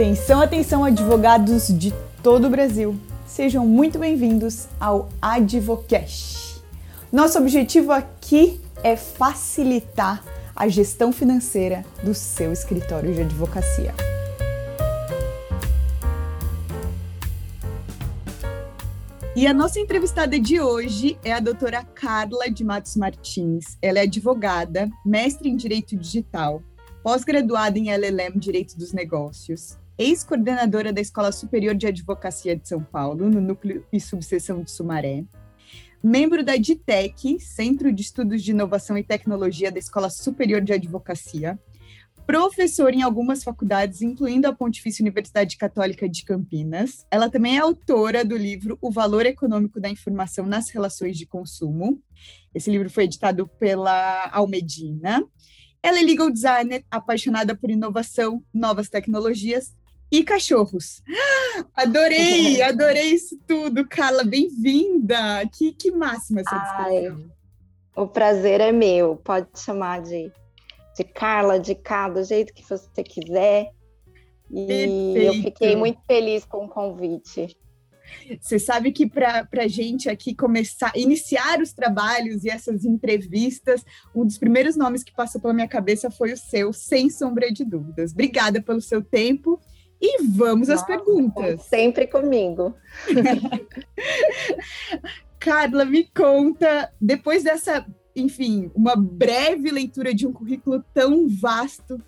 [0.00, 1.92] Atenção, atenção, advogados de
[2.22, 2.98] todo o Brasil.
[3.26, 6.62] Sejam muito bem-vindos ao Advocast.
[7.12, 10.24] Nosso objetivo aqui é facilitar
[10.56, 13.94] a gestão financeira do seu escritório de advocacia.
[19.36, 23.76] E a nossa entrevistada de hoje é a doutora Carla de Matos Martins.
[23.82, 26.62] Ela é advogada, mestre em Direito Digital,
[27.02, 33.28] pós-graduada em LLM Direito dos Negócios, ex-coordenadora da Escola Superior de Advocacia de São Paulo,
[33.28, 35.24] no Núcleo e Subseção de Sumaré,
[36.02, 41.58] membro da DITEC, Centro de Estudos de Inovação e Tecnologia da Escola Superior de Advocacia,
[42.26, 47.04] professora em algumas faculdades, incluindo a Pontifícia Universidade Católica de Campinas.
[47.10, 52.02] Ela também é autora do livro O Valor Econômico da Informação nas Relações de Consumo.
[52.54, 55.22] Esse livro foi editado pela Almedina.
[55.82, 59.74] Ela é legal designer, apaixonada por inovação, novas tecnologias
[60.10, 61.02] e cachorros.
[61.74, 64.24] Adorei, adorei isso tudo, Carla.
[64.24, 65.48] Bem-vinda.
[65.52, 67.30] Que, que máxima essa discussão.
[67.96, 69.16] o prazer é meu.
[69.16, 70.32] Pode chamar de
[71.00, 73.70] de Carla, de Cá, do jeito que você quiser.
[74.50, 75.18] E Perfeito.
[75.18, 77.56] eu fiquei muito feliz com o convite.
[78.40, 84.26] Você sabe que para a gente aqui começar, iniciar os trabalhos e essas entrevistas, um
[84.26, 88.12] dos primeiros nomes que passou pela minha cabeça foi o seu, sem sombra de dúvidas.
[88.12, 89.60] Obrigada pelo seu tempo
[90.00, 91.62] e vamos Nossa, às perguntas.
[91.62, 92.74] Sempre comigo.
[95.38, 97.84] Carla, me conta, depois dessa
[98.14, 102.00] enfim, uma breve leitura de um currículo tão vasto.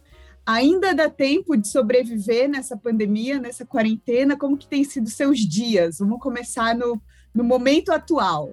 [0.45, 4.37] Ainda dá tempo de sobreviver nessa pandemia, nessa quarentena?
[4.37, 5.99] Como que tem sido seus dias?
[6.01, 7.01] Vamos começar no,
[7.33, 8.53] no momento atual.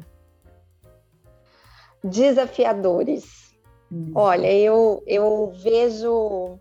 [2.03, 3.55] Desafiadores.
[3.91, 4.11] Hum.
[4.13, 6.59] Olha, eu, eu vejo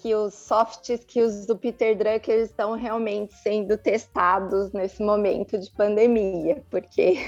[0.00, 6.62] que os soft skills do Peter Drucker estão realmente sendo testados nesse momento de pandemia,
[6.70, 7.18] porque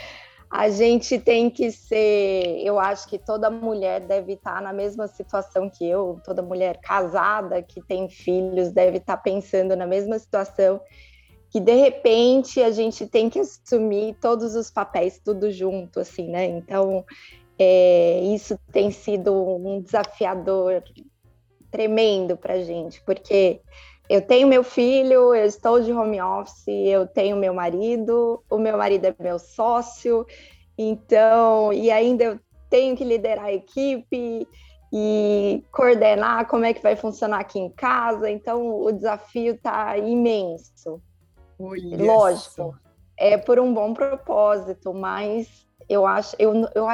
[0.50, 2.60] a gente tem que ser.
[2.64, 7.62] Eu acho que toda mulher deve estar na mesma situação que eu, toda mulher casada
[7.62, 10.80] que tem filhos deve estar pensando na mesma situação.
[11.48, 16.44] Que de repente a gente tem que assumir todos os papéis, tudo junto, assim, né?
[16.44, 17.04] Então,
[17.58, 20.82] é, isso tem sido um desafiador
[21.70, 23.60] tremendo para gente, porque
[24.08, 28.78] eu tenho meu filho, eu estou de home office, eu tenho meu marido, o meu
[28.78, 30.24] marido é meu sócio,
[30.78, 32.40] então, e ainda eu
[32.70, 34.46] tenho que liderar a equipe
[34.92, 41.02] e coordenar como é que vai funcionar aqui em casa, então o desafio está imenso.
[41.58, 42.78] Olha Lógico,
[43.16, 46.86] é por um bom propósito, mas eu acho, eu, eu,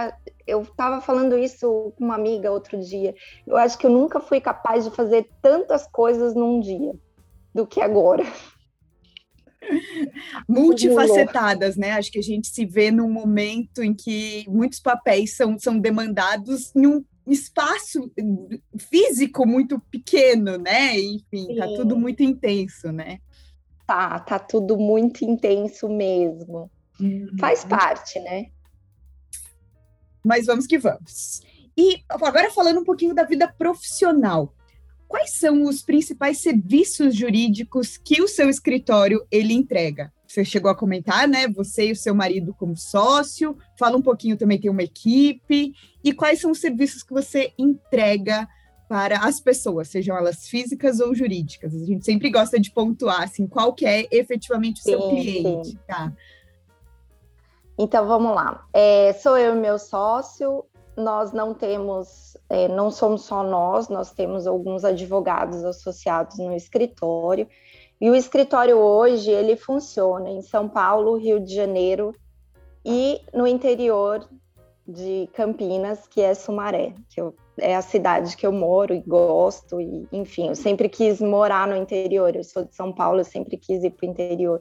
[0.47, 3.15] eu estava falando isso com uma amiga outro dia.
[3.47, 6.93] Eu acho que eu nunca fui capaz de fazer tantas coisas num dia
[7.55, 8.25] do que agora.
[10.49, 11.93] Multifacetadas, né?
[11.93, 16.75] Acho que a gente se vê num momento em que muitos papéis são, são demandados
[16.75, 18.11] em um espaço
[18.77, 20.99] físico muito pequeno, né?
[20.99, 21.57] Enfim, Sim.
[21.57, 23.21] tá tudo muito intenso, né?
[23.87, 26.71] Tá, tá tudo muito intenso mesmo.
[27.01, 27.29] Uhum.
[27.39, 28.47] Faz parte, né?
[30.25, 31.41] Mas vamos que vamos.
[31.77, 34.55] E agora falando um pouquinho da vida profissional.
[35.09, 40.11] Quais são os principais serviços jurídicos que o seu escritório ele entrega?
[40.27, 41.47] Você chegou a comentar, né?
[41.49, 43.57] Você e o seu marido como sócio.
[43.79, 48.49] Fala um pouquinho também tem uma equipe e quais são os serviços que você entrega
[48.89, 51.75] para as pessoas, sejam elas físicas ou jurídicas.
[51.75, 55.69] A gente sempre gosta de pontuar assim, qual que é efetivamente o seu sim, cliente,
[55.69, 55.79] sim.
[55.87, 56.13] tá?
[57.79, 58.67] Então vamos lá.
[58.73, 60.65] É, sou eu e meu sócio.
[60.97, 67.49] Nós não temos, é, não somos só nós, nós temos alguns advogados associados no escritório.
[67.99, 72.15] E o escritório hoje ele funciona em São Paulo, Rio de Janeiro
[72.85, 74.29] e no interior
[74.87, 79.81] de Campinas, que é Sumaré, que eu, é a cidade que eu moro e gosto.
[79.81, 82.35] E, enfim, eu sempre quis morar no interior.
[82.35, 84.61] Eu sou de São Paulo, eu sempre quis ir para o interior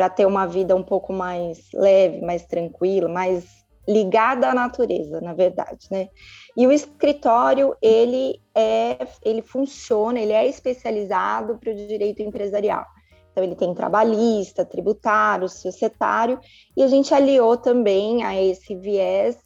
[0.00, 3.44] para ter uma vida um pouco mais leve, mais tranquila, mais
[3.86, 6.08] ligada à natureza, na verdade, né?
[6.56, 12.86] E o escritório ele é, ele funciona, ele é especializado para o direito empresarial.
[13.30, 16.40] Então ele tem trabalhista, tributário, societário,
[16.74, 19.36] e a gente aliou também a esse viés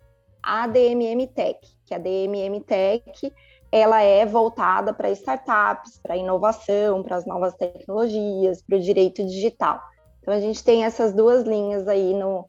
[0.41, 3.33] a DMM Tech, que a DMM Tech
[3.73, 9.81] ela é voltada para startups, para inovação, para as novas tecnologias, para o direito digital.
[10.25, 12.49] Então a gente tem essas duas linhas aí no,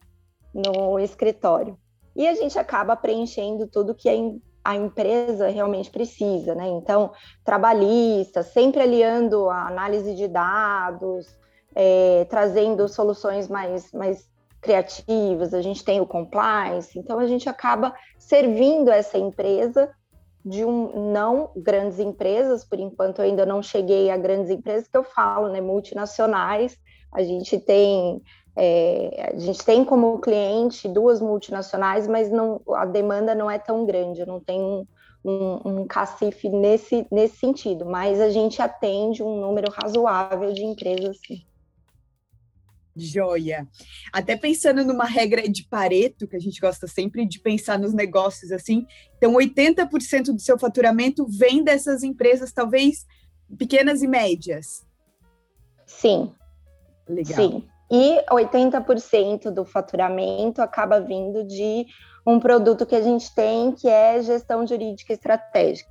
[0.54, 1.78] no escritório.
[2.16, 4.16] E a gente acaba preenchendo tudo que é
[4.64, 6.70] a empresa realmente precisa, né?
[6.70, 7.12] Então,
[7.44, 11.28] trabalhista, sempre aliando a análise de dados,
[11.76, 14.26] é, trazendo soluções mais, mais
[14.62, 19.92] criativas, a gente tem o compliance, então a gente acaba servindo essa empresa
[20.46, 24.98] de um não grandes empresas, por enquanto eu ainda não cheguei a grandes empresas que
[24.98, 26.78] eu falo, né, multinacionais.
[27.16, 28.22] A gente tem
[28.58, 33.86] é, a gente tem como cliente duas multinacionais, mas não, a demanda não é tão
[33.86, 34.88] grande, não tem um,
[35.26, 41.18] um, um cacife nesse, nesse sentido, mas a gente atende um número razoável de empresas.
[41.28, 41.42] Sim.
[42.96, 43.68] Joia.
[44.14, 48.54] Até pensando numa regra de Pareto, que a gente gosta sempre de pensar nos negócios
[48.54, 48.86] assim.
[49.18, 53.06] Então, 80% do seu faturamento vem dessas empresas, talvez
[53.58, 54.86] pequenas e médias.
[55.86, 56.32] Sim.
[57.08, 57.36] Legal.
[57.36, 57.68] Sim.
[57.92, 61.86] E 80% do faturamento acaba vindo de
[62.26, 65.90] um produto que a gente tem, que é gestão jurídica estratégica.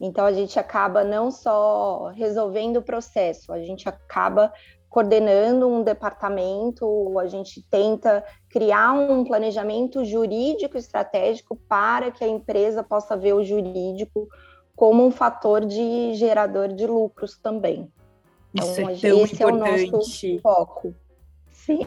[0.00, 4.52] Então, a gente acaba não só resolvendo o processo, a gente acaba
[4.88, 12.82] coordenando um departamento, a gente tenta criar um planejamento jurídico estratégico para que a empresa
[12.82, 14.28] possa ver o jurídico
[14.74, 17.90] como um fator de gerador de lucros também.
[18.56, 19.84] Então, Isso é tão esse importante.
[19.84, 20.94] é o nosso foco.
[21.52, 21.78] Sim.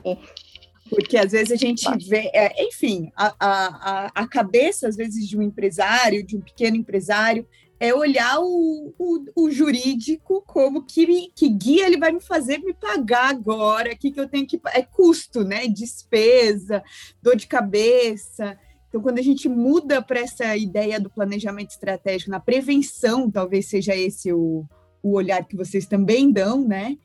[0.89, 5.38] Porque às vezes a gente vê, é, enfim, a, a, a cabeça, às vezes, de
[5.38, 7.48] um empresário, de um pequeno empresário,
[7.80, 12.74] é olhar o, o, o, jurídico como que, que guia ele vai me fazer me
[12.74, 14.60] pagar agora, que, que eu tenho que.
[14.74, 15.68] É custo, né?
[15.68, 16.83] Despesa,
[17.21, 18.57] dor de cabeça.
[18.89, 23.95] Então, quando a gente muda para essa ideia do planejamento estratégico, na prevenção, talvez seja
[23.95, 24.66] esse o,
[25.01, 26.97] o olhar que vocês também dão, né?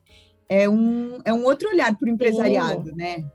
[0.49, 2.95] é um, é um outro olhar para o empresariado, Sim.
[2.95, 3.25] né?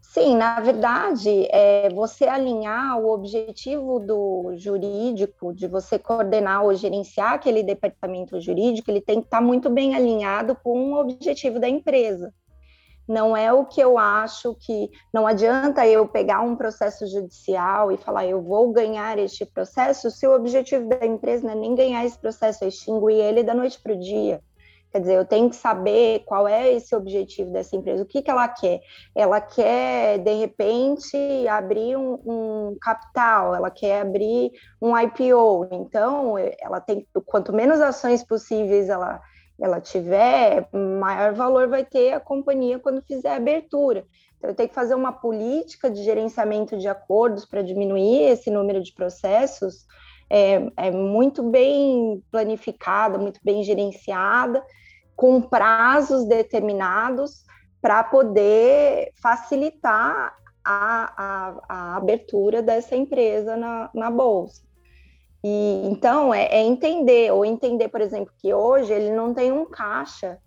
[0.00, 7.32] Sim, na verdade, é você alinhar o objetivo do jurídico, de você coordenar ou gerenciar
[7.32, 12.30] aquele departamento jurídico, ele tem que estar muito bem alinhado com o objetivo da empresa.
[13.08, 17.96] Não é o que eu acho que não adianta eu pegar um processo judicial e
[17.96, 22.04] falar eu vou ganhar este processo se o objetivo da empresa não é nem ganhar
[22.04, 24.40] esse processo, é extinguir ele da noite para o dia.
[24.92, 28.30] Quer dizer, eu tenho que saber qual é esse objetivo dessa empresa, o que, que
[28.30, 28.82] ela quer.
[29.14, 31.16] Ela quer, de repente,
[31.48, 34.52] abrir um, um capital, ela quer abrir
[34.82, 35.66] um IPO.
[35.72, 39.18] Então, ela tem, quanto menos ações possíveis ela,
[39.62, 44.04] ela tiver, maior valor vai ter a companhia quando fizer a abertura.
[44.36, 48.82] Então, eu tenho que fazer uma política de gerenciamento de acordos para diminuir esse número
[48.82, 49.86] de processos.
[50.28, 54.60] É, é, muito bem planificada, muito bem gerenciada,
[55.14, 57.44] com prazos determinados
[57.80, 64.62] para poder facilitar a, a, a, abertura dessa empresa na, na bolsa.
[65.44, 69.64] E então é, é, entender, ou entender, por exemplo, que hoje ele não tem um
[69.64, 70.38] caixa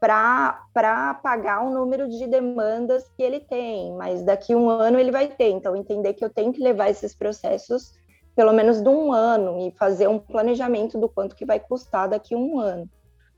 [0.00, 5.28] para pagar o número de demandas que ele tem, mas daqui um ano ele vai
[5.28, 5.50] ter.
[5.50, 7.94] Então, entender que eu tenho que levar esses processos
[8.36, 12.34] pelo menos de um ano e fazer um planejamento do quanto que vai custar daqui
[12.34, 12.90] um ano.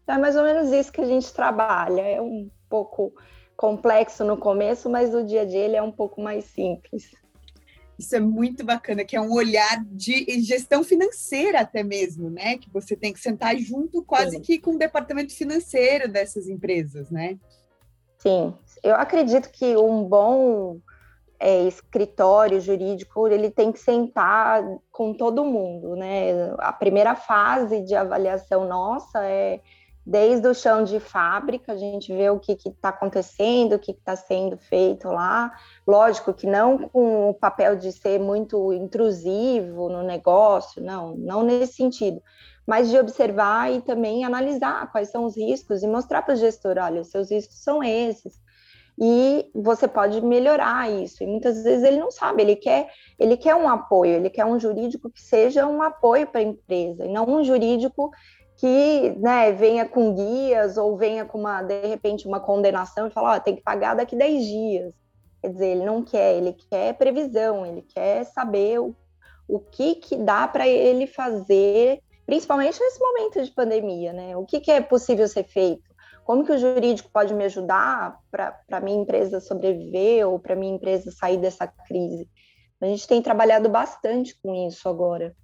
[0.09, 2.01] É mais ou menos isso que a gente trabalha.
[2.01, 3.13] É um pouco
[3.57, 7.11] complexo no começo, mas o dia a dia ele é um pouco mais simples.
[7.99, 12.59] Isso é muito bacana, que é um olhar de gestão financeira até mesmo, né?
[12.59, 14.43] Que você tem que sentar junto quase Sim.
[14.43, 17.39] que com o departamento financeiro dessas empresas, né?
[18.19, 20.79] Sim, eu acredito que um bom
[21.39, 26.55] é, escritório jurídico ele tem que sentar com todo mundo, né?
[26.59, 29.61] A primeira fase de avaliação nossa é
[30.07, 34.15] desde o chão de fábrica, a gente vê o que está acontecendo, o que está
[34.15, 35.53] sendo feito lá.
[35.85, 41.75] Lógico que não com o papel de ser muito intrusivo no negócio, não, não nesse
[41.75, 42.23] sentido,
[42.65, 46.77] mas de observar e também analisar quais são os riscos e mostrar para o gestor:
[46.79, 48.41] olha, os seus riscos são esses.
[48.99, 51.23] E você pode melhorar isso.
[51.23, 54.59] E muitas vezes ele não sabe, ele quer, ele quer um apoio, ele quer um
[54.59, 58.11] jurídico que seja um apoio para a empresa, e não um jurídico
[58.57, 63.37] que né, venha com guias ou venha com uma, de repente, uma condenação e fala,
[63.37, 64.95] oh, tem que pagar daqui 10 dias.
[65.43, 68.97] Quer dizer, ele não quer, ele quer previsão, ele quer saber o,
[69.47, 74.37] o que, que dá para ele fazer, principalmente nesse momento de pandemia, né?
[74.37, 75.85] O que, que é possível ser feito?
[76.25, 80.75] Como que o jurídico pode me ajudar para a minha empresa sobreviver ou para minha
[80.75, 82.29] empresa sair dessa crise?
[82.81, 85.35] A gente tem trabalhado bastante com isso agora.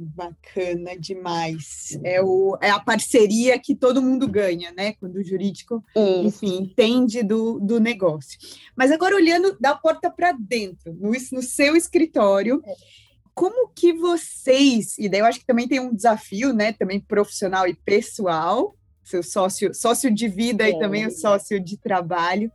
[0.00, 1.98] Bacana demais.
[2.04, 4.92] É, o, é a parceria que todo mundo ganha, né?
[4.92, 8.38] Quando o jurídico, enfim, entende do, do negócio.
[8.76, 12.74] Mas agora, olhando da porta para dentro, no, no seu escritório, é.
[13.34, 17.66] como que vocês, e daí eu acho que também tem um desafio, né, também profissional
[17.66, 20.76] e pessoal, seu sócio, sócio de vida Sim.
[20.76, 22.52] e também o sócio de trabalho,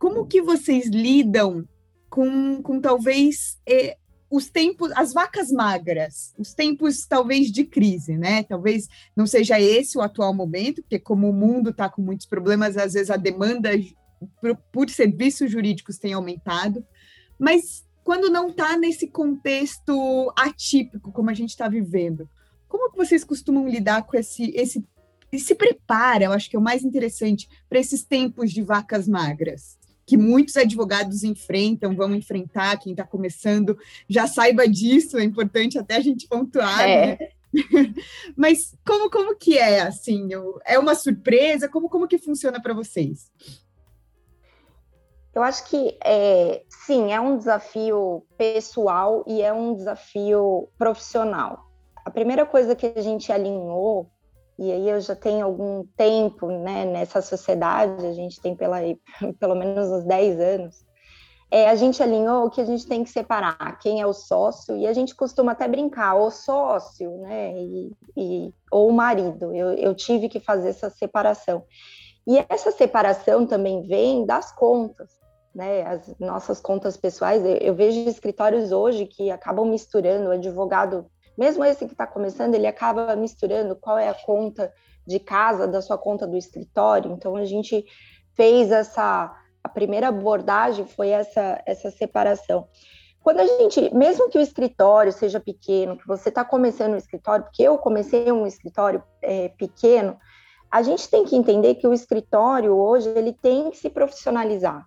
[0.00, 1.64] como que vocês lidam
[2.10, 3.96] com, com talvez eh,
[4.32, 8.42] os tempos, as vacas magras, os tempos talvez de crise, né?
[8.42, 12.78] Talvez não seja esse o atual momento, porque como o mundo está com muitos problemas,
[12.78, 13.68] às vezes a demanda
[14.40, 16.82] por, por serviços jurídicos tem aumentado,
[17.38, 22.26] mas quando não está nesse contexto atípico como a gente está vivendo,
[22.66, 24.82] como que vocês costumam lidar com esse, esse
[25.30, 29.06] e se prepara, eu acho que é o mais interessante, para esses tempos de vacas
[29.06, 29.78] magras,
[30.12, 35.96] que muitos advogados enfrentam, vão enfrentar, quem está começando já saiba disso, é importante até
[35.96, 37.06] a gente pontuar, é.
[37.06, 37.18] né?
[38.36, 40.28] Mas como, como que é, assim,
[40.66, 41.66] é uma surpresa?
[41.66, 43.32] Como, como que funciona para vocês?
[45.34, 51.70] Eu acho que é, sim, é um desafio pessoal e é um desafio profissional.
[52.04, 54.11] A primeira coisa que a gente alinhou,
[54.58, 58.78] e aí eu já tenho algum tempo né, nessa sociedade, a gente tem pela,
[59.38, 60.84] pelo menos uns 10 anos,
[61.50, 64.86] é, a gente alinhou que a gente tem que separar quem é o sócio, e
[64.86, 69.54] a gente costuma até brincar, o sócio, né, e, e ou o marido.
[69.54, 71.62] Eu, eu tive que fazer essa separação.
[72.26, 75.22] E essa separação também vem das contas
[75.54, 77.44] né, as nossas contas pessoais.
[77.44, 82.66] Eu, eu vejo escritórios hoje que acabam misturando advogado, mesmo esse que está começando, ele
[82.66, 84.72] acaba misturando qual é a conta
[85.06, 87.12] de casa da sua conta do escritório.
[87.12, 87.84] Então a gente
[88.34, 92.68] fez essa a primeira abordagem foi essa essa separação.
[93.22, 97.44] Quando a gente, mesmo que o escritório seja pequeno, que você está começando um escritório,
[97.44, 100.18] porque eu comecei um escritório é, pequeno,
[100.68, 104.84] a gente tem que entender que o escritório hoje ele tem que se profissionalizar.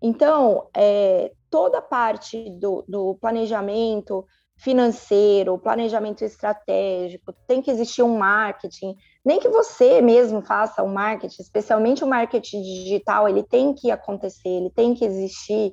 [0.00, 4.24] Então, é, toda a parte do, do planejamento
[4.60, 10.92] financeiro, planejamento estratégico, tem que existir um marketing, nem que você mesmo faça o um
[10.92, 15.72] marketing, especialmente o marketing digital, ele tem que acontecer, ele tem que existir,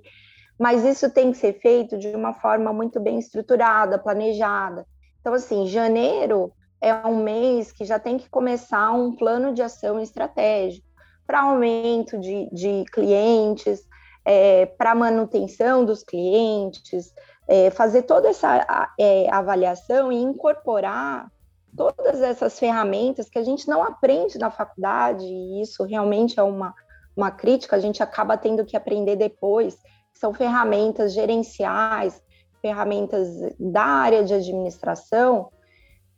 [0.58, 4.86] mas isso tem que ser feito de uma forma muito bem estruturada, planejada.
[5.20, 10.00] Então, assim, janeiro é um mês que já tem que começar um plano de ação
[10.00, 10.88] estratégico
[11.25, 13.82] para aumento de, de clientes,
[14.24, 17.13] é, para manutenção dos clientes,
[17.48, 21.32] é, fazer toda essa é, avaliação e incorporar
[21.75, 26.74] todas essas ferramentas que a gente não aprende na faculdade, e isso realmente é uma,
[27.16, 29.77] uma crítica, a gente acaba tendo que aprender depois,
[30.12, 32.22] são ferramentas gerenciais,
[32.62, 33.27] ferramentas
[33.60, 35.51] da área de administração,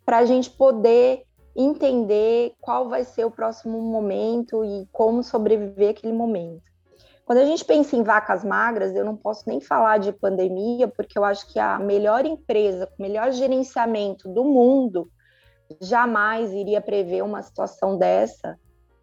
[0.05, 1.23] para a gente poder
[1.55, 6.68] entender qual vai ser o próximo momento e como sobreviver aquele momento.
[7.29, 11.15] Quando a gente pensa em vacas magras, eu não posso nem falar de pandemia, porque
[11.15, 15.07] eu acho que a melhor empresa, com melhor gerenciamento do mundo,
[15.79, 18.57] jamais iria prever uma situação dessa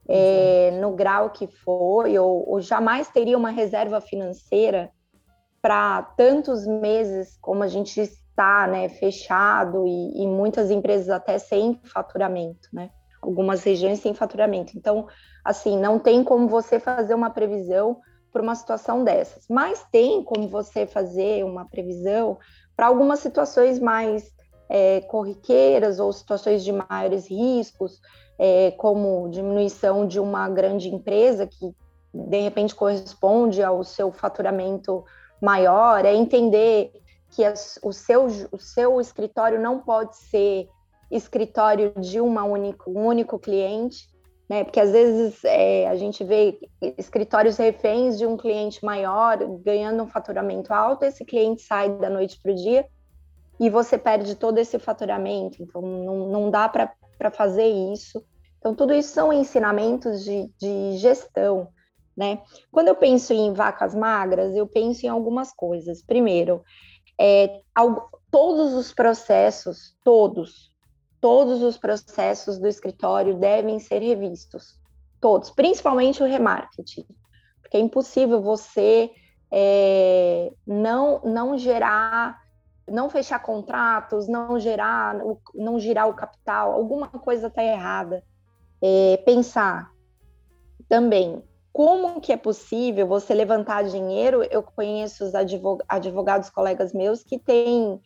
[0.09, 4.91] é, no grau que foi, ou, ou jamais teria uma reserva financeira
[5.63, 11.81] para tantos meses como a gente está, né, fechado e, e, muitas empresas até sem
[11.85, 12.91] faturamento, né?
[13.23, 14.77] Algumas regiões sem faturamento.
[14.77, 15.07] Então,
[15.45, 18.01] assim, não tem como você fazer uma previsão
[18.37, 19.47] para uma situação dessas.
[19.49, 22.37] Mas tem como você fazer uma previsão
[22.77, 24.31] para algumas situações mais
[24.69, 27.99] é, corriqueiras ou situações de maiores riscos,
[28.39, 31.75] é, como diminuição de uma grande empresa que
[32.13, 35.03] de repente corresponde ao seu faturamento
[35.41, 36.93] maior, é entender
[37.31, 40.69] que as, o, seu, o seu escritório não pode ser
[41.11, 44.07] escritório de uma único, um único cliente,
[44.49, 44.65] né?
[44.65, 46.59] Porque às vezes é, a gente vê
[46.97, 52.39] escritórios reféns de um cliente maior ganhando um faturamento alto, esse cliente sai da noite
[52.41, 52.87] para o dia
[53.59, 55.63] e você perde todo esse faturamento.
[55.63, 58.25] Então não, não dá para fazer isso.
[58.59, 61.69] Então tudo isso são ensinamentos de, de gestão.
[62.17, 62.41] Né?
[62.71, 66.03] Quando eu penso em vacas magras, eu penso em algumas coisas.
[66.03, 66.63] Primeiro,
[67.21, 67.61] é,
[68.31, 70.73] todos os processos, todos,
[71.21, 74.79] todos os processos do escritório devem ser revistos,
[75.21, 77.07] todos, principalmente o remarketing,
[77.61, 79.11] porque é impossível você
[79.51, 82.41] é, não, não gerar,
[82.89, 85.17] não fechar contratos, não gerar,
[85.55, 88.23] não girar o capital, alguma coisa está errada.
[88.83, 89.91] É, pensar
[90.89, 91.43] também
[91.77, 94.43] como que é possível você levantar dinheiro?
[94.51, 95.35] Eu conheço os
[95.87, 98.01] advogados colegas meus que têm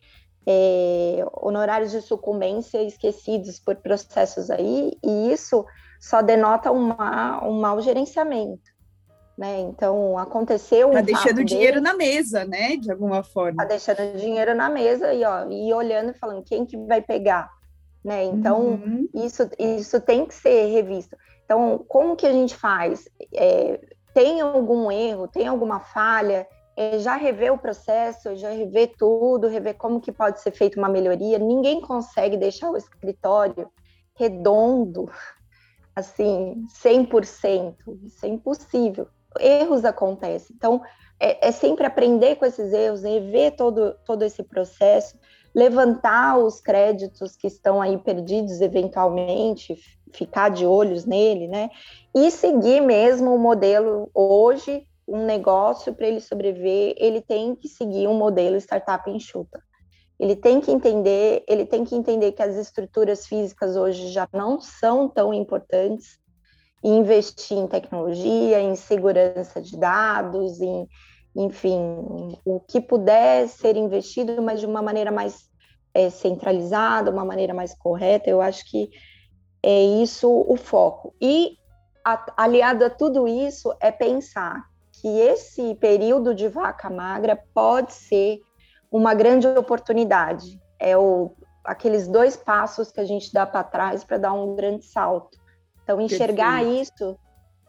[0.47, 5.65] é, honorários de sucumbência esquecidos por processos aí, e isso
[5.99, 8.71] só denota uma, um mau gerenciamento.
[9.37, 9.59] né?
[9.59, 12.75] Então, aconteceu um Tá deixando dinheiro dele, na mesa, né?
[12.75, 13.57] De alguma forma.
[13.57, 17.49] Tá deixando dinheiro na mesa e, ó, e olhando e falando quem que vai pegar,
[18.03, 18.23] né?
[18.23, 19.09] Então, uhum.
[19.13, 21.15] isso, isso tem que ser revisto.
[21.45, 23.09] Então, como que a gente faz?
[23.33, 23.79] É,
[24.13, 26.47] tem algum erro, tem alguma falha?
[26.75, 30.89] É, já rever o processo, já rever tudo, rever como que pode ser feita uma
[30.89, 31.37] melhoria.
[31.37, 33.69] Ninguém consegue deixar o escritório
[34.15, 35.09] redondo,
[35.95, 37.75] assim, 100%.
[38.05, 39.07] Isso é impossível
[39.39, 40.55] erros acontecem.
[40.55, 40.81] Então,
[41.19, 45.17] é, é, sempre aprender com esses erros, rever todo, todo esse processo,
[45.53, 49.77] levantar os créditos que estão aí perdidos eventualmente,
[50.11, 51.69] ficar de olhos nele, né?
[52.15, 58.07] E seguir mesmo o modelo hoje, um negócio para ele sobreviver, ele tem que seguir
[58.07, 59.61] um modelo startup enxuta.
[60.19, 64.61] Ele tem que entender, ele tem que entender que as estruturas físicas hoje já não
[64.61, 66.21] são tão importantes,
[66.83, 70.87] e investir em tecnologia, em segurança de dados, em,
[71.35, 71.77] enfim,
[72.43, 75.49] o que puder ser investido, mas de uma maneira mais
[75.93, 78.29] é, centralizada, uma maneira mais correta.
[78.29, 78.89] Eu acho que
[79.63, 81.13] é isso o foco.
[81.21, 81.57] E
[82.03, 84.63] a, aliado a tudo isso é pensar
[85.01, 88.39] que esse período de vaca magra pode ser
[88.91, 90.61] uma grande oportunidade.
[90.79, 91.31] É o,
[91.65, 95.39] aqueles dois passos que a gente dá para trás para dar um grande salto.
[95.83, 96.81] Então, enxergar Perfeito.
[96.81, 97.19] isso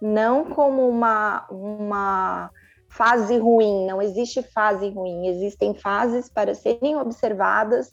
[0.00, 2.50] não como uma, uma
[2.90, 7.90] fase ruim, não existe fase ruim, existem fases para serem observadas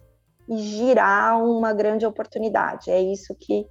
[0.50, 2.92] e girar uma grande oportunidade.
[2.92, 3.66] É isso que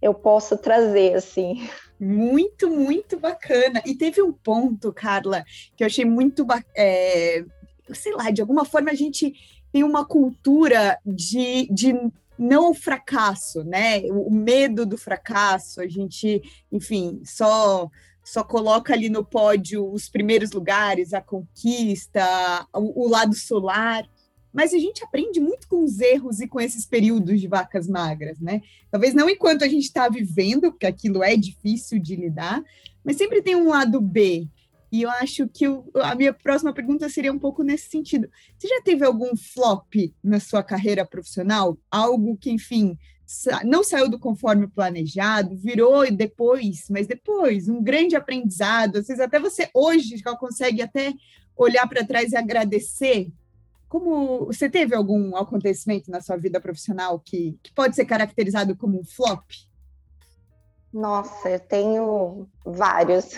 [0.00, 1.68] eu posso trazer, assim.
[2.00, 3.82] Muito, muito bacana.
[3.84, 5.44] E teve um ponto, Carla,
[5.76, 7.44] que eu achei muito, é,
[7.92, 9.34] sei lá, de alguma forma a gente
[9.72, 11.94] tem uma cultura de, de
[12.38, 14.02] não fracasso, né?
[14.10, 17.90] O medo do fracasso, a gente, enfim, só
[18.28, 22.22] só coloca ali no pódio os primeiros lugares, a conquista,
[22.74, 24.06] o, o lado solar,
[24.52, 28.38] mas a gente aprende muito com os erros e com esses períodos de vacas magras,
[28.40, 28.62] né?
[28.90, 32.62] Talvez não enquanto a gente está vivendo, porque aquilo é difícil de lidar,
[33.04, 34.48] mas sempre tem um lado B.
[34.90, 38.28] E eu acho que a minha próxima pergunta seria um pouco nesse sentido.
[38.58, 41.78] Você já teve algum flop na sua carreira profissional?
[41.90, 42.98] Algo que, enfim,
[43.64, 48.96] não saiu do conforme planejado, virou depois, mas depois, um grande aprendizado.
[48.96, 51.12] Às vezes até você hoje já consegue até
[51.54, 53.28] olhar para trás e agradecer.
[53.88, 59.00] Como você teve algum acontecimento na sua vida profissional que, que pode ser caracterizado como
[59.00, 59.50] um flop?
[60.92, 63.30] Nossa, eu tenho vários.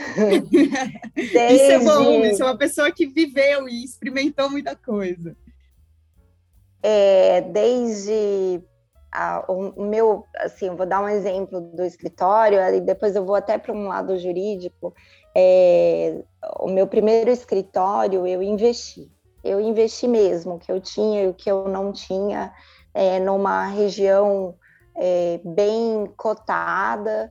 [1.15, 1.55] Desde...
[1.55, 5.37] Isso é bom, isso é uma pessoa que viveu e experimentou muita coisa.
[6.83, 8.63] É, desde
[9.13, 13.59] a, o, meu, assim, vou dar um exemplo do escritório, e depois eu vou até
[13.59, 14.95] para um lado jurídico.
[15.35, 16.23] É,
[16.61, 19.11] o meu primeiro escritório eu investi,
[19.43, 22.53] eu investi mesmo, o que eu tinha e o que eu não tinha,
[22.93, 24.55] é, numa região
[24.97, 27.31] é, bem cotada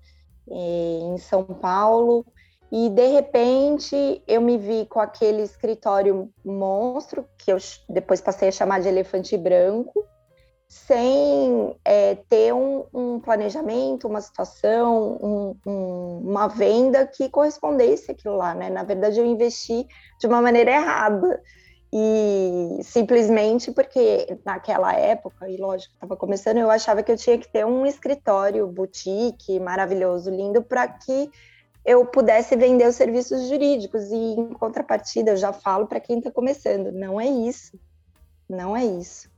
[0.50, 2.26] é, em São Paulo.
[2.72, 7.58] E de repente eu me vi com aquele escritório monstro, que eu
[7.90, 10.06] depois passei a chamar de elefante branco,
[10.70, 18.38] sem é, ter um, um, planejamento, uma situação, um, um, uma venda que correspondesse àquilo
[18.38, 18.70] lá, né?
[18.70, 19.88] Na verdade, eu investi
[20.20, 21.42] de uma maneira errada.
[21.92, 27.48] E simplesmente porque naquela época, e lógico, estava começando, eu achava que eu tinha que
[27.48, 31.32] ter um escritório boutique maravilhoso, lindo, para que
[31.84, 34.12] eu pudesse vender os serviços jurídicos.
[34.12, 37.80] E em contrapartida, eu já falo para quem está começando: não é isso.
[38.48, 39.30] Não é isso.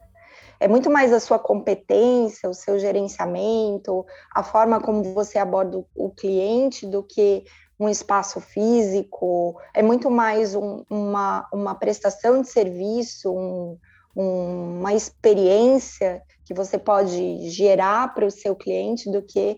[0.60, 6.10] É muito mais a sua competência, o seu gerenciamento, a forma como você aborda o
[6.12, 7.46] cliente do que
[7.82, 13.76] um espaço físico, é muito mais um, uma, uma prestação de serviço, um,
[14.16, 19.58] um, uma experiência que você pode gerar para o seu cliente do que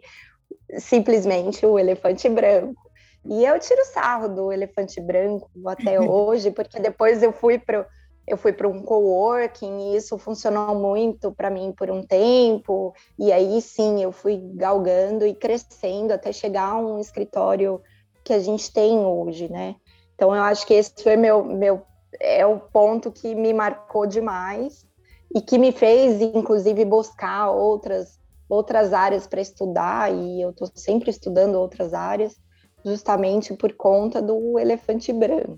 [0.78, 2.82] simplesmente o elefante branco.
[3.26, 7.86] E eu tiro sarro do elefante branco até hoje, porque depois eu fui para
[8.26, 12.96] eu fui para um coworking e isso funcionou muito para mim por um tempo.
[13.20, 17.82] E aí sim, eu fui galgando e crescendo até chegar a um escritório
[18.24, 19.76] que a gente tem hoje, né?
[20.16, 21.84] Então eu acho que esse foi meu, meu
[22.20, 24.86] é o ponto que me marcou demais
[25.34, 31.10] e que me fez, inclusive, buscar outras outras áreas para estudar e eu estou sempre
[31.10, 32.40] estudando outras áreas,
[32.86, 35.58] justamente por conta do elefante branco.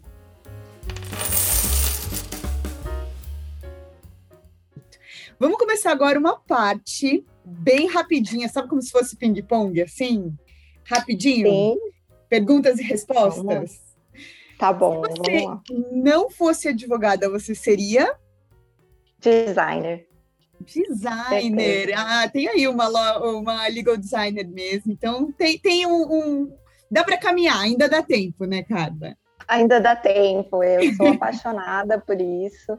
[5.38, 10.34] Vamos começar agora uma parte bem rapidinha, sabe como se fosse ping-pong, assim?
[10.86, 11.50] Rapidinho?
[11.50, 11.95] Sim.
[12.36, 13.80] Perguntas e respostas?
[14.60, 15.46] Tá bom, Se você
[15.92, 18.14] não fosse advogada, você seria?
[19.20, 20.06] Designer.
[20.60, 21.94] Designer.
[21.96, 24.92] Ah, tem aí uma, uma legal designer mesmo.
[24.92, 26.58] Então, tem, tem um, um...
[26.92, 29.16] Dá para caminhar, ainda dá tempo, né, Carla?
[29.48, 30.62] Ainda dá tempo.
[30.62, 32.78] Eu sou apaixonada por isso.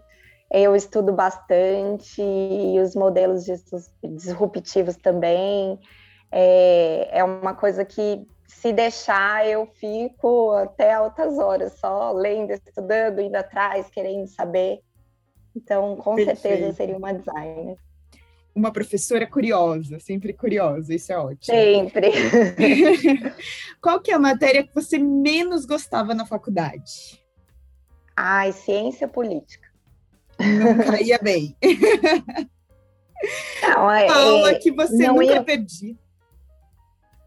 [0.50, 3.44] Eu estudo bastante e os modelos
[4.02, 5.78] disruptivos também.
[6.30, 13.20] É, é uma coisa que, se deixar, eu fico até altas horas, só lendo, estudando,
[13.20, 14.80] indo atrás, querendo saber.
[15.54, 16.40] Então, com Perfeito.
[16.40, 17.76] certeza, seria uma designer.
[18.54, 21.56] Uma professora curiosa, sempre curiosa, isso é ótimo.
[21.56, 22.10] Sempre.
[23.82, 27.22] Qual que é a matéria que você menos gostava na faculdade?
[28.16, 29.68] Ai, ciência política.
[30.38, 31.56] Não caía bem.
[33.62, 35.42] Não, é, aula que você nunca ia...
[35.42, 35.96] perdi.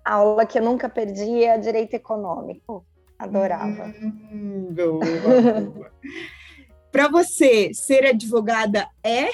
[0.03, 2.85] A aula que eu nunca perdi é direito econômico.
[3.17, 3.85] Adorava.
[4.31, 5.91] Hum, boa, boa.
[6.91, 9.29] Para você, ser advogada é?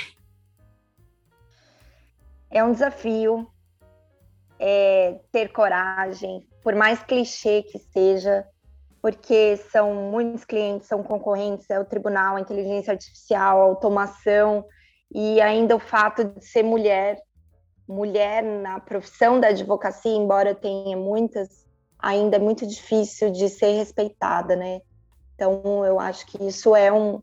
[2.51, 3.47] É um desafio,
[4.59, 8.45] é ter coragem, por mais clichê que seja,
[9.01, 14.65] porque são muitos clientes, são concorrentes, é o tribunal, a inteligência artificial, a automação,
[15.13, 17.21] e ainda o fato de ser mulher,
[17.87, 21.65] mulher na profissão da advocacia, embora tenha muitas,
[21.99, 24.81] ainda é muito difícil de ser respeitada, né?
[25.35, 27.21] Então, eu acho que isso é um,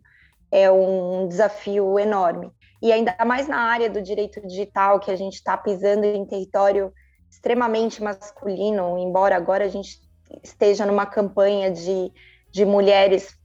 [0.51, 2.53] é um desafio enorme.
[2.81, 6.92] E ainda mais na área do direito digital, que a gente está pisando em território
[7.31, 10.01] extremamente masculino, embora agora a gente
[10.42, 12.12] esteja numa campanha de,
[12.51, 13.37] de mulheres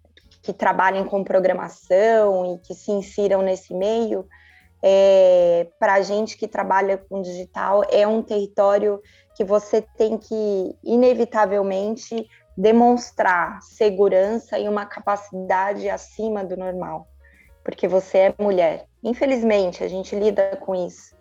[0.42, 4.28] que trabalhem com programação e que se insiram nesse meio,
[4.82, 9.02] é, para a gente que trabalha com digital, é um território
[9.36, 17.08] que você tem que, inevitavelmente, demonstrar segurança e uma capacidade acima do normal,
[17.64, 18.86] porque você é mulher.
[19.04, 21.16] Infelizmente, a gente lida com isso.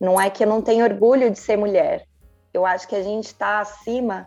[0.00, 2.04] Não é que eu não tenho orgulho de ser mulher.
[2.52, 4.26] Eu acho que a gente está acima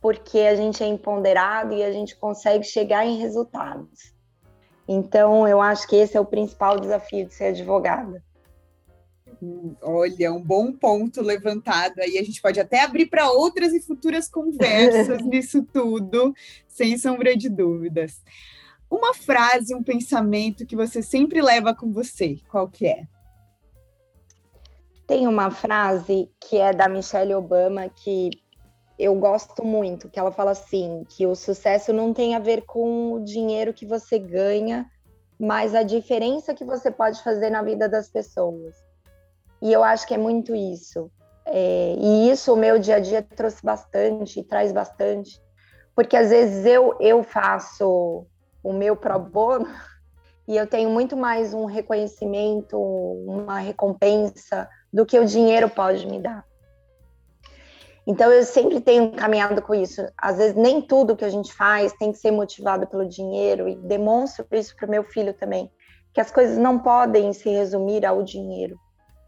[0.00, 4.11] porque a gente é empoderado e a gente consegue chegar em resultados.
[4.86, 8.22] Então, eu acho que esse é o principal desafio de ser advogada.
[9.80, 12.18] Olha, um bom ponto levantado aí.
[12.18, 16.34] A gente pode até abrir para outras e futuras conversas nisso tudo,
[16.68, 18.22] sem sombra de dúvidas.
[18.90, 23.06] Uma frase, um pensamento que você sempre leva com você, qual que é?
[25.06, 28.30] Tem uma frase que é da Michelle Obama que
[28.98, 33.12] eu gosto muito, que ela fala assim, que o sucesso não tem a ver com
[33.12, 34.86] o dinheiro que você ganha,
[35.38, 38.76] mas a diferença que você pode fazer na vida das pessoas.
[39.60, 41.10] E eu acho que é muito isso.
[41.44, 45.40] É, e isso o meu dia a dia trouxe bastante, traz bastante,
[45.94, 48.24] porque às vezes eu, eu faço
[48.62, 49.66] o meu pro bono
[50.46, 56.20] e eu tenho muito mais um reconhecimento, uma recompensa do que o dinheiro pode me
[56.20, 56.44] dar.
[58.06, 60.04] Então eu sempre tenho caminhado com isso.
[60.16, 63.76] Às vezes nem tudo que a gente faz tem que ser motivado pelo dinheiro e
[63.76, 65.70] demonstro isso para o meu filho também,
[66.12, 68.76] que as coisas não podem se resumir ao dinheiro.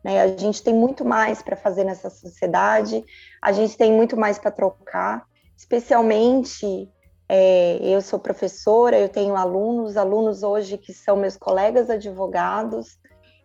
[0.02, 0.20] Né?
[0.20, 3.02] A gente tem muito mais para fazer nessa sociedade,
[3.40, 5.24] a gente tem muito mais para trocar,
[5.56, 6.90] especialmente
[7.28, 12.98] é, eu sou professora, eu tenho alunos, alunos hoje que são meus colegas advogados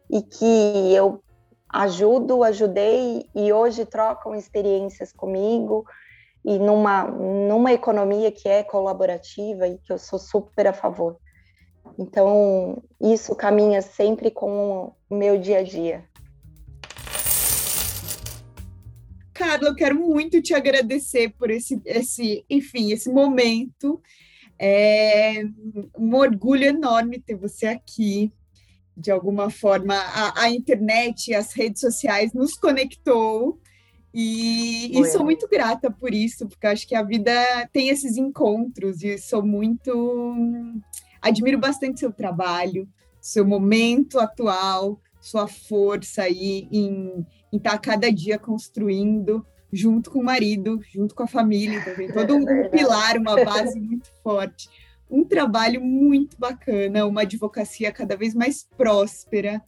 [0.09, 1.21] e que eu
[1.69, 5.85] ajudo, ajudei e hoje trocam experiências comigo
[6.43, 11.17] e numa, numa economia que é colaborativa e que eu sou super a favor.
[11.97, 16.05] Então, isso caminha sempre com o meu dia a dia.
[19.33, 24.01] Carla, eu quero muito te agradecer por esse, esse enfim, esse momento.
[24.61, 25.43] É
[25.97, 28.33] um orgulho enorme ter você aqui.
[28.99, 33.59] De alguma forma, a, a internet, as redes sociais nos conectou.
[34.13, 37.31] E, e, sou muito grata por isso, porque acho que a vida
[37.71, 40.33] tem esses encontros e sou muito.
[41.21, 42.89] Admiro bastante seu trabalho,
[43.21, 50.19] seu momento atual, sua força aí em em estar tá cada dia construindo junto com
[50.19, 54.69] o marido, junto com a família, também todo um, um pilar, uma base muito forte,
[55.09, 59.61] um trabalho muito bacana, uma advocacia cada vez mais próspera.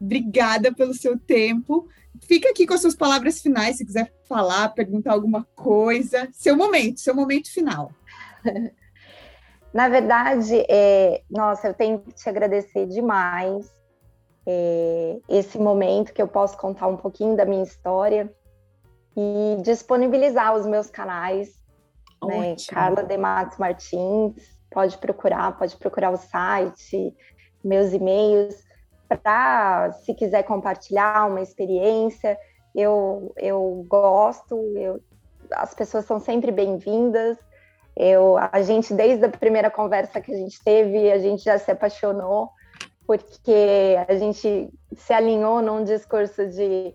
[0.00, 1.88] Obrigada pelo seu tempo.
[2.22, 6.28] Fica aqui com as suas palavras finais, se quiser falar, perguntar alguma coisa.
[6.32, 7.92] Seu momento, seu momento final.
[9.72, 13.70] Na verdade, é, nossa, eu tenho que te agradecer demais
[14.46, 18.32] é, esse momento que eu posso contar um pouquinho da minha história
[19.16, 21.60] e disponibilizar os meus canais,
[22.24, 22.56] né?
[22.68, 27.14] Carla de Matos Martins, pode procurar, pode procurar o site,
[27.64, 28.54] meus e-mails,
[29.08, 32.38] para se quiser compartilhar uma experiência,
[32.74, 35.00] eu, eu gosto, eu,
[35.50, 37.38] as pessoas são sempre bem-vindas.
[37.96, 41.70] Eu, a gente, desde a primeira conversa que a gente teve, a gente já se
[41.70, 42.50] apaixonou,
[43.06, 46.94] porque a gente se alinhou num discurso de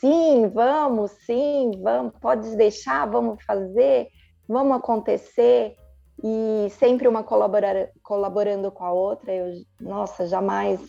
[0.00, 4.08] sim, vamos, sim, vamos, pode deixar, vamos fazer,
[4.48, 5.76] vamos acontecer,
[6.22, 9.32] e sempre uma colaborar, colaborando com a outra.
[9.32, 10.80] Eu, nossa, jamais.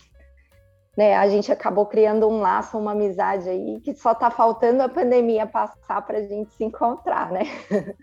[0.95, 4.89] Né, a gente acabou criando um laço, uma amizade aí, que só está faltando a
[4.89, 7.45] pandemia passar para a gente se encontrar, né?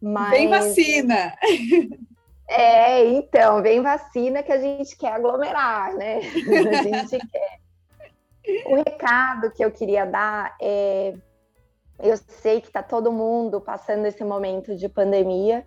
[0.00, 0.30] Mas...
[0.30, 1.34] Vem vacina!
[2.54, 6.18] É, então, vem vacina que a gente quer aglomerar, né?
[6.20, 7.60] A gente quer.
[8.66, 11.14] O recado que eu queria dar é:
[11.98, 15.66] eu sei que está todo mundo passando esse momento de pandemia,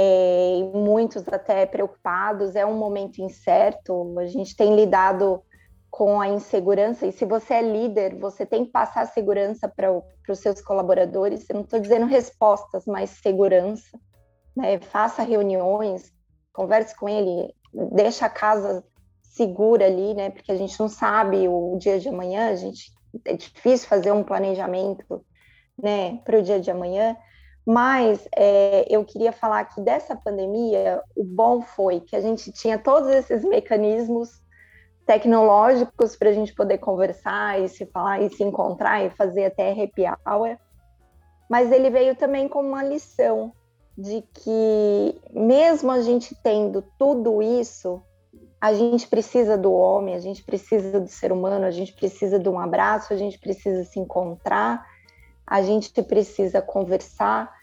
[0.00, 5.42] é, muitos até preocupados, é um momento incerto, a gente tem lidado
[5.90, 10.38] com a insegurança, e se você é líder, você tem que passar segurança para os
[10.38, 11.50] seus colaboradores.
[11.50, 13.98] Eu não estou dizendo respostas, mas segurança.
[14.54, 14.78] Né?
[14.78, 16.12] Faça reuniões,
[16.52, 17.52] converse com ele,
[17.90, 18.84] deixa a casa
[19.22, 20.30] segura ali, né?
[20.30, 22.92] Porque a gente não sabe o dia de amanhã, a gente
[23.24, 25.24] é difícil fazer um planejamento,
[25.76, 27.16] né, para o dia de amanhã.
[27.68, 32.78] Mas é, eu queria falar que dessa pandemia, o bom foi que a gente tinha
[32.78, 34.40] todos esses mecanismos
[35.04, 39.70] tecnológicos para a gente poder conversar e se falar e se encontrar e fazer até
[39.72, 40.56] happy hour.
[41.46, 43.52] Mas ele veio também com uma lição
[43.98, 48.02] de que mesmo a gente tendo tudo isso,
[48.58, 52.48] a gente precisa do homem, a gente precisa do ser humano, a gente precisa de
[52.48, 54.86] um abraço, a gente precisa se encontrar,
[55.46, 57.57] a gente precisa conversar.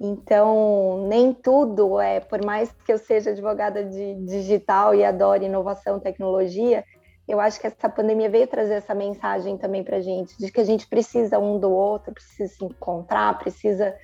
[0.00, 5.98] Então, nem tudo é, por mais que eu seja advogada de digital e adore inovação,
[5.98, 6.84] tecnologia,
[7.26, 10.60] eu acho que essa pandemia veio trazer essa mensagem também para a gente, de que
[10.60, 13.94] a gente precisa um do outro, precisa se encontrar, precisa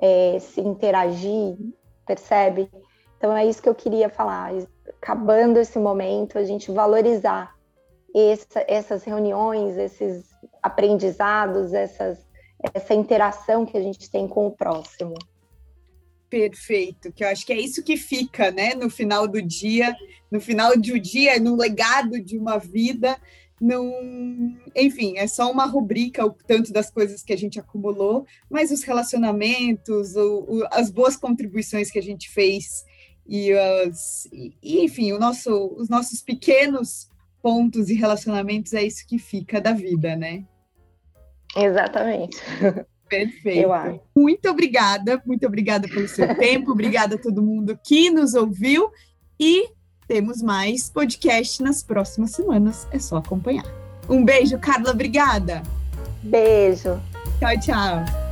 [0.00, 1.56] é, se interagir,
[2.06, 2.70] percebe?
[3.18, 4.52] Então, é isso que eu queria falar.
[5.02, 7.54] Acabando esse momento, a gente valorizar
[8.14, 10.30] essa, essas reuniões, esses
[10.62, 12.26] aprendizados, essas,
[12.72, 15.14] essa interação que a gente tem com o próximo.
[16.30, 19.94] Perfeito, que eu acho que é isso que fica, né, no final do dia,
[20.30, 23.20] no final de um dia, no legado de uma vida,
[23.60, 23.92] não,
[24.74, 28.82] enfim, é só uma rubrica o tanto das coisas que a gente acumulou, mas os
[28.82, 32.84] relacionamentos, o, o, as boas contribuições que a gente fez
[33.26, 37.10] e, as, e enfim, o nosso, os nossos pequenos
[37.42, 40.44] pontos e relacionamentos é isso que fica da vida, né?
[41.56, 42.38] Exatamente.
[43.10, 43.68] Perfeito.
[44.16, 48.90] Muito obrigada, muito obrigada pelo seu tempo, obrigada a todo mundo que nos ouviu
[49.38, 49.68] e
[50.06, 53.66] temos mais podcast nas próximas semanas, é só acompanhar.
[54.08, 55.62] Um beijo, Carla, obrigada.
[56.22, 57.00] Beijo.
[57.38, 58.29] Tchau, tchau.